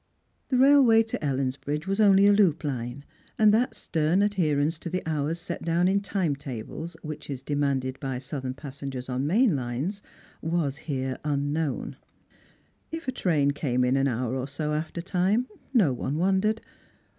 [0.49, 3.05] The railway to Ellensbridge was only a loop line,
[3.37, 7.99] and that fiteru adherence to the hours set down in time tables which is demanded
[7.99, 10.01] by southern passengers on main lines
[10.41, 11.97] was here t.n known.
[12.91, 16.61] If a train came in an hour or so after time, no one wondered.